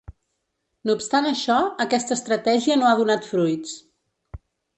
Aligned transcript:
No 0.89 0.95
obstant 0.99 1.27
això, 1.31 1.57
aquesta 1.85 2.15
estratègia 2.17 2.79
no 2.81 2.89
ha 2.89 2.95
donat 3.03 3.29
fruits. 3.35 3.77